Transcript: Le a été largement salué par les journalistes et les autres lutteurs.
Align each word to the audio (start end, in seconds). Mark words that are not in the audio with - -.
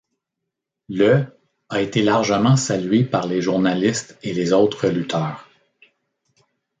Le 0.89 1.27
a 1.69 1.79
été 1.79 2.01
largement 2.01 2.55
salué 2.55 3.03
par 3.03 3.27
les 3.27 3.39
journalistes 3.39 4.17
et 4.23 4.33
les 4.33 4.51
autres 4.51 4.87
lutteurs. 4.89 5.47